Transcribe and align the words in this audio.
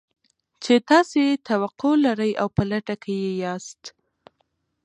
چې 0.63 0.73
تاسې 0.89 1.19
يې 1.27 1.35
توقع 1.47 1.93
لرئ 2.05 2.31
او 2.41 2.47
په 2.55 2.63
لټه 2.71 2.95
کې 3.03 3.13
يې 3.23 3.31
ياست. 3.43 3.81